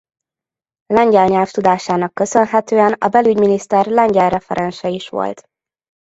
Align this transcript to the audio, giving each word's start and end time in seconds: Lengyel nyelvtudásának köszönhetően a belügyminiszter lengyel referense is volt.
Lengyel 0.85 1.27
nyelvtudásának 1.27 2.13
köszönhetően 2.13 2.91
a 2.93 3.07
belügyminiszter 3.09 3.85
lengyel 3.85 4.29
referense 4.29 4.87
is 4.89 5.09
volt. 5.09 5.47